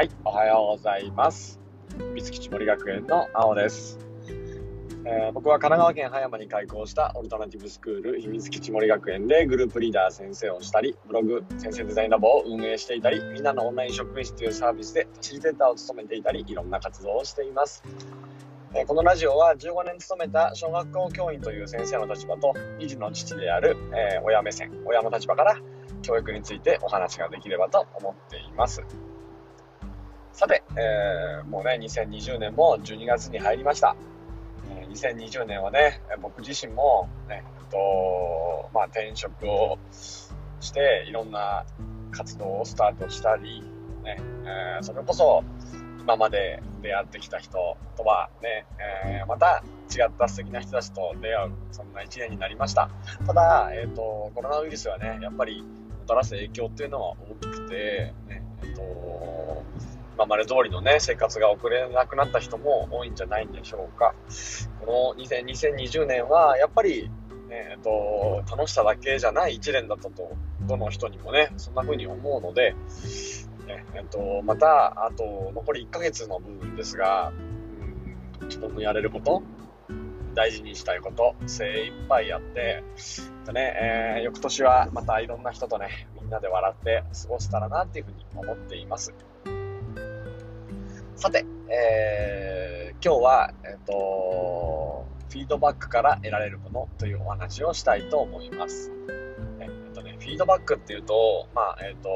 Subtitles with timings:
[0.00, 1.60] はい、おはようございます。
[2.14, 3.98] 三月森学園の青です、
[5.04, 17.82] えー、僕は神奈川県葉山に開校したオルタナティブスクール秘密基地森学園でグループリーダー先生をしたり、ブログ先生デザインラボを運営していたり、みんなのオンライン職員室というサービスでファシリテーターを務めていたり、いろんな活動をしています。
[18.74, 25.58] えこのラジオは15年勤めた小学校教員という先生の立場と2児の父である、えー、親目線親の立場から
[26.00, 28.82] 教育についてお話ができればと思っています。
[30.32, 33.96] さて、えー、もうね、2020年も12月に入りました。
[34.90, 39.78] 2020年はね、僕自身もね、えっと、まあ、転職を
[40.60, 41.64] して、いろんな
[42.10, 43.62] 活動をスタートしたり、
[44.02, 45.44] ね、えー、それこそ、
[46.00, 48.66] 今まで出会ってきた人とはね、
[49.04, 52.90] えー、また違った素敵な人たちと出会う、そんな1年になりました。
[53.26, 55.68] ただ、えっ、と、コロナウイルスはね、やっぱりも
[56.06, 58.82] たらす影響っていうのは大きくて、ね、えっ、と、
[60.20, 64.14] 今まで通りのね、生活が送れなくなった人も多いんじゃないんでしょうか。
[64.84, 67.10] この2020年は、やっぱり、
[67.48, 70.36] えっと、楽しさだけじゃない1年だったと、
[70.68, 72.76] どの人にもね、そんな風に思うので、
[73.94, 77.32] えっと、また、あと、残り1ヶ月の部分ですが、
[78.40, 79.42] うん、自分のやれること、
[80.34, 82.84] 大事にしたいこと、精一杯やって、
[83.46, 89.14] でね、えー、翌年はまたいろんな人とね、みんなで笑って過ごせたらなっていうふうに思っています。
[91.20, 98.90] さて、えー、今日は、えっ、ー、と、フィードバックから得られるものというお話をしたいと思います。
[99.60, 102.08] えっ、とね、フィードバックっていうと、まあ、えっ、と、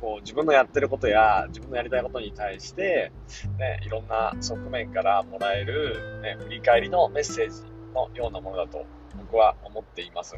[0.00, 3.12] こう自分のやってることや自分のやりたいことに対して、
[3.56, 7.62] ね、いろんな側面からもらえる、ね、振り返りのメッセージ
[7.94, 8.84] のようなものだと
[9.16, 10.34] 僕は思っています。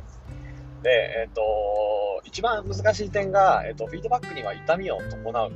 [0.82, 0.90] で、
[1.22, 1.40] えっ、と、
[2.24, 5.52] 一番難しい点が、えっ、と、フィードバックには痛みを伴う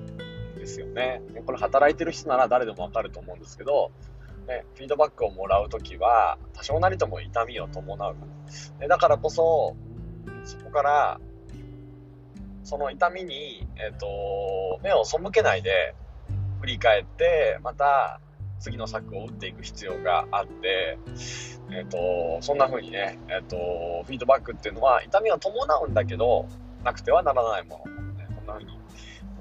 [0.69, 1.23] ですよね。
[1.47, 3.91] これ働いてる人なら誰でもわかると思うんですけど、
[4.47, 8.17] ね、フィードバックをもらうときは、多少なりとも痛みを伴う。
[8.87, 9.75] だからこそ、
[10.45, 11.21] そこから、
[12.62, 15.95] その痛みに、え、ー、と、目を背けないで、
[16.61, 18.21] 振り返って、また、
[18.61, 20.99] 次の策を打っていく必要があって、
[21.71, 23.57] え、ー、と、そんな風にね、えっ、ー、と、
[24.05, 25.53] フィードバックっていうのは痛みを伴
[25.87, 26.47] うんだけど、
[26.84, 27.93] なくてはならないもの。
[28.15, 28.78] ね、こんな風に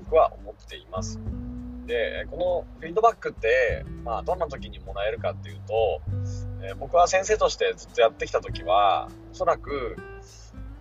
[0.09, 1.19] 僕は思っています。
[1.85, 6.01] で、このフィードバックって、まあ、どんな時にもらえるかっていうと、
[6.63, 9.97] えー、僕は先生としてずっとやってきた時は、おそらく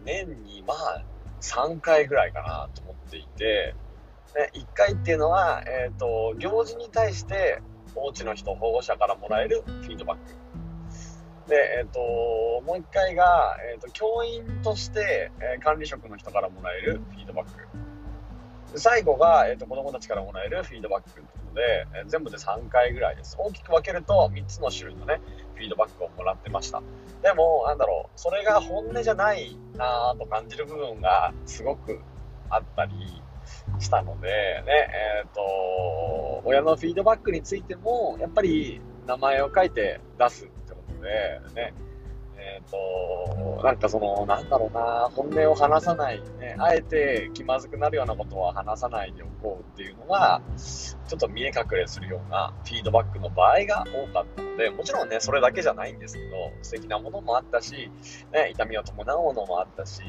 [0.05, 1.05] 年にまあ
[1.41, 3.75] 3回ぐらいかなと思っていて、
[4.37, 7.61] ね、1回っていうのは、え、ー、と、行事に対して
[7.95, 10.23] お家の人、保護者からもらえるフィードバック。
[11.49, 12.01] で、え、ー、と、
[12.65, 17.86] もう1回が、えっ、と、教員として、え管理職の人からもらえるフィードバック。
[18.79, 23.37] 最後が、えーと、子供たちからもらえるフィードバックということで、えー、全部で3回ぐらいです。
[23.39, 25.21] 大きく分けると3つの種類のね、
[25.55, 26.83] フィードバックをもらってました。
[27.23, 32.01] でも、なんだろう、それが本音じゃないなぁと感じる部分がすごく
[32.51, 32.93] あったり
[33.79, 34.73] したので、ね、
[35.23, 41.75] えっ、ー、と、親のフィードバックについても、やっぱり名前を書いて出すってことで、ね、
[42.39, 57.91] えっ、ー、と、なんかその、なんだろうな、本音を話さない、ね、あえて気まずくなるようなことは話さないでおこうっていうのが、ちょっと見え隠れするようなフィードバックの場合が多かったので、もちろんね、それだけじゃないんですけど、素敵なものもあったし、
[58.33, 60.03] ね、痛みを伴うものもあったし、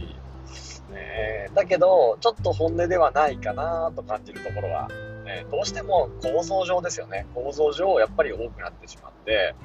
[0.91, 4.87] ね、だけど、ちょっと本音ではないかなと感じるところは、
[5.25, 7.25] ね、どうしても構造上ですよね。
[7.35, 9.55] 構造上、やっぱり多くなってしまって、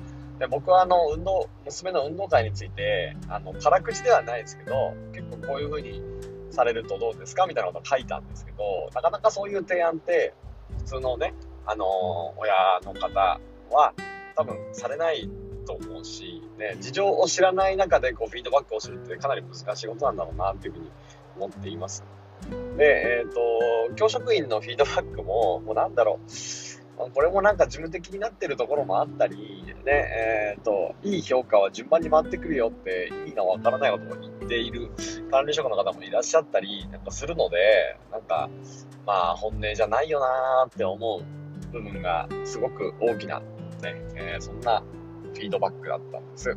[0.42, 6.02] で僕はあの運動娘の運動会についてあの辛口ではないですけど結構こういう風に
[6.50, 10.34] されるとどうですかみたいなことを書いたんですけどなかなかそういう提案って
[10.78, 11.86] 普通のねあの
[12.38, 13.38] 親の方
[13.70, 13.94] は
[14.34, 15.30] 多分されない
[15.64, 20.90] と思うし、ね、事情を知らない中でこうフィードバックをするってかなり難しいことなんだろうなっていうふうに
[21.36, 22.02] 思っています。
[22.76, 26.30] で、えっ、ー、と、教職員のフィードバックも、もうなんだろう、
[26.96, 34.90] これもなんか事務的になってるところもあったり、ね、えっ、ー、と、いい評価は順番に回ってくるよって意味がわからないことを言っている
[35.30, 38.48] 管理職の方もいらっしゃったりなんかするので、なんか、
[39.06, 43.44] まあ本音じゃないよなーって思う部分がすごく大きな、ね、
[44.14, 44.82] えー、そんな
[45.32, 46.56] フィードバックだったんです。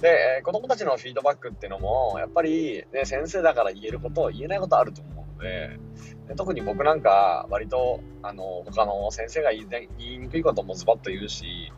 [0.00, 5.78] で、え子供たちのフィードバックっていうのも、やっぱり、ね、先生だから言えること、言えないことあると思うで、
[6.28, 9.66] で特に僕なんか割とあの他の先生が言い
[9.98, 11.72] 言いにくいこともズバッと言うし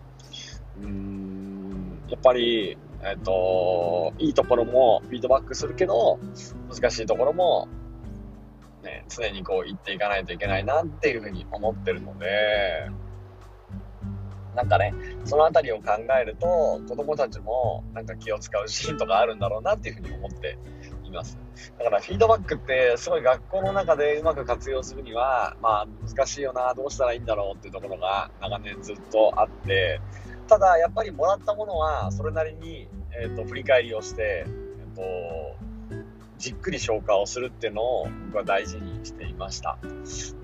[0.80, 6.18] うーんやっぱり、えっ、ー、といいところもフィードバックするけど
[6.68, 7.68] 難しいところも
[8.82, 12.90] ね、常にこう言っていかないといけないなっていうふうに思ってるので、
[14.54, 14.92] なんかね、
[15.24, 20.58] そのあたりを考えると、子供たちもなんか気を使うシーンとかあるんだろうなっていうふうに思って
[21.01, 21.38] います。
[21.78, 30.00] だからフィードバックってすごい学校の中でうまく活用するには、まあ難しいよな、どうしたらいいんだろうっていうところが長年ずっとあって、
[30.48, 32.88] ただやっぱりもらったものはそれなりに、
[33.18, 35.71] えーと、振り返りをして、えーと
[36.42, 39.78] じっくり消化をするっていうのを僕は大事にしていました。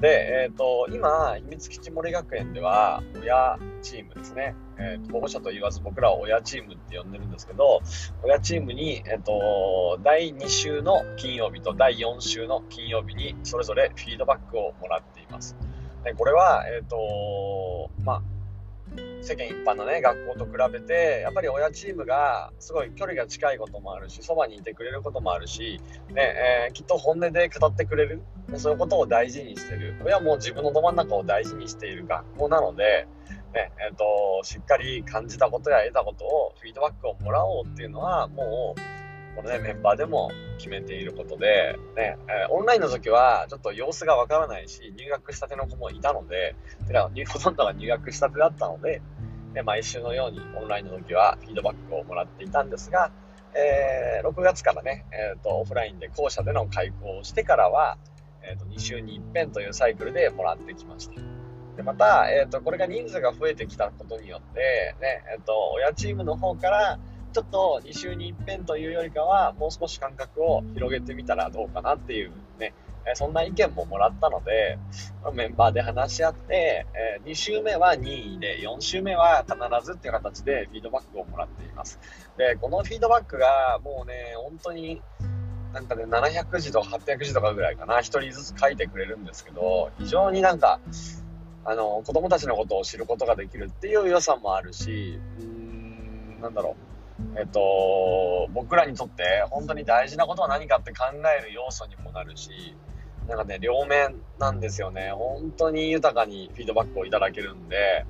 [0.00, 4.54] で、え、ー、と、今、秘密基地森学園では、親チームですね。
[4.78, 7.80] えーと、保護者と言わず僕らは親チームって呼んでるんですけど、
[8.22, 15.56] 親チームに、えっ、ー、と、第2週の金曜日と第4週の金曜日にそれぞれフィードバックをもらっています。
[16.04, 18.22] でこれは、え、ー、と、まあ、
[19.22, 25.80] 世間一般のね学校と比べてやっぱり親チームがすごい距離が近いこともあるしそばにいてくれることもあるし、
[26.10, 28.22] ねえー、きっと本音で語ってくれる。
[28.56, 29.94] そういうことを大事にしてる。
[30.04, 33.06] 親も自分のど真ん中を大事にしている学校なので、
[33.52, 34.04] ねえーと、
[34.42, 39.07] しっかり感じたことや得たことをフィードバックをもらおうっていうのはもう
[39.38, 46.56] このね、メンバーでも決めていることで、ね、え、オンラインの時はちょっと様子がわからないし、入学したての子もいたので、
[46.88, 49.00] てかほとんどが入学したてだったので、
[49.54, 53.12] ね、毎週のようにオンラインの時はフィードバックをもらっていたんですが、
[53.54, 57.96] えー、6月からね、えーと、オフラインで校舎での開校をしてからは、
[58.42, 61.12] えーと、2週に一遍というサイクルでもらってきました。
[61.76, 66.98] でまた、えーと、これが人数が増えてきたことによって、ねえー、と親チームの方から
[67.32, 72.74] ちょっと2週に一遍というよりかは、もう少し間隔を広げてみたらどうかなっていうね、
[73.10, 74.78] えそんな意見ももらったので、
[75.32, 81.98] メンバーで話し合って、え2週目は任意で、4週目は必ずっていう形でフィードバックをもらっています。
[82.36, 85.02] で、このフィードバックがもうね、本当に
[85.72, 90.80] なんかね、700字とか800字とかぐらいかな、1人ずつ書いてくれるんですけど、非常になんか、
[91.64, 96.97] あの、子供たちのことを知ることができるっていう良さもあるし、うーん、なんだろう。
[97.36, 101.06] えっと、僕らにとって本当に大事なことは何かって考
[101.40, 102.76] える要素にもなるし、
[103.28, 105.10] なんかね、両面なんですよね。
[105.12, 108.06] 本当に豊かにフィードバックをいただけるんで、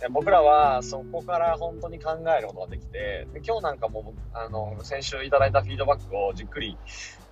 [0.00, 6.76] で僕らはそこから本当に考えることができて、で今日なんかもあの先週いただいたフィードバックをじっくり、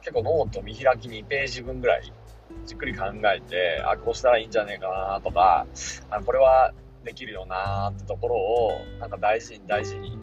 [0.00, 2.12] 結構ノート見開き2ページ分ぐらい
[2.64, 5.67] じっくり考えて、あ、こうしたらいいんじゃねえかなとか、
[6.11, 6.73] あこれは
[7.05, 10.19] できるよなってところを、なんか大事に大事に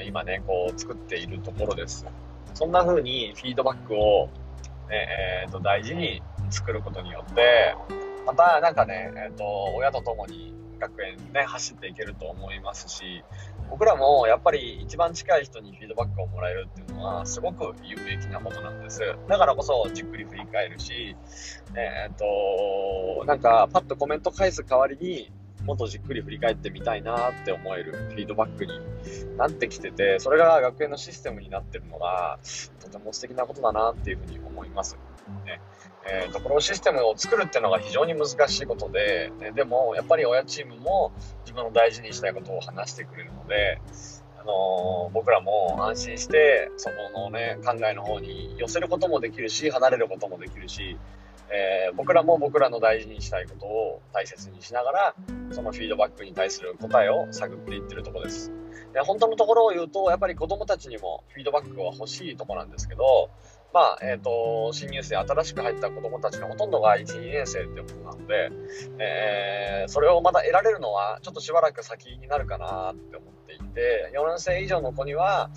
[0.00, 2.06] え今ね、こう作っているところです。
[2.54, 4.28] そんな風にフィードバックを、
[4.88, 7.74] ね、えー、と大事に作ることによって、
[8.26, 9.44] またなんかね、えーと、
[9.76, 13.24] 親と共に学園ね、走っていけると思いますし、
[13.70, 19.00] 僕らもやっぱり一番近い人にフィードバックをもらえるっていうのはすごく有益なことなんです。
[19.28, 21.16] だからこそじっくり振り返るし、
[21.74, 25.32] えっ、ー、と、なんかパッとコメント返す代わりに、
[25.68, 28.72] もっとじっくり振り返ってみたいなって思えるフィードバックに
[29.36, 32.38] なってきてて、それが学園のシステムになってるのが、
[32.80, 34.96] とても素敵なことだなっていうふうに思います。
[35.44, 35.60] ね
[36.10, 41.12] えーと、このシステムを作るっていうのが非常に難しいことで、ね、でもやっぱり親チームも
[41.42, 43.78] 自分の大事にしたいことを話してくれるので、
[44.40, 50.96] あのー、僕らも安心してそこのね考えの方に寄せることもできるし離れることもできるし
[51.50, 55.14] えー、僕らも僕らの大事にしたいことを大切にしながら、
[55.50, 58.52] そのフィードバックに対する答えを探っていってるところです。
[58.92, 63.30] で本当のところを言うと、やっぱり子供たちにもフィードバックは欲しいところなんですけど、
[63.72, 68.50] まあ、えっ、ー、と、新入生、新しく入った子供たちのほとんどが1、2年生ってことなので、
[68.98, 75.50] えー、それをまた得られるのは、ちょっとしばらく先になるかなって思っていて、4年生以上の子には、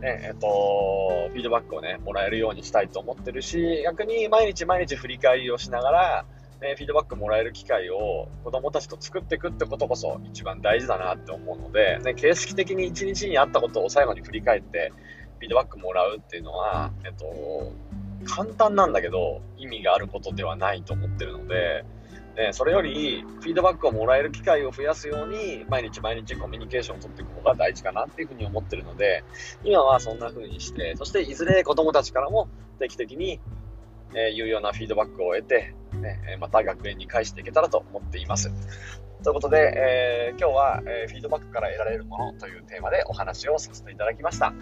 [0.00, 6.24] ね、えっ、ー、と、フィードバックをね、もらえるようにしたいと思ってるし、逆に毎日毎日振り返りをしながら、
[6.60, 14.92] ね、フィードバックもらえる機会を子供たちと作っていくってことこそ一番大事だなって思うので、ね、形式的に一日にあったことを最後に振り返って、
[15.40, 17.72] フィードバックもらうっていうのは、えっと、
[18.26, 21.84] 簡単なんだけど、意味があることではないと思ってるので、
[22.36, 29.24] ね、それより、フィードバックをもらえる機会を増やすように、毎日毎日コミュニケーションを取っていく方が大事かなっていうふうに思ってるので、
[29.64, 33.40] 今はそんな風にして、そしていずれ子供たちからも定期的に、
[34.14, 38.50] えー、有用なフィードバックを得て、ね、また学園に返していけたらと思っています。
[39.22, 44.54] ということで、えー、今日は、えー、フィードバックから得られるものというテーマでお話をさせていただきました。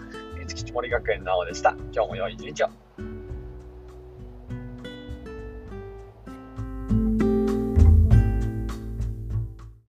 [0.55, 1.75] 月森学園の青でした。
[1.93, 3.18] 今日も良い一日を。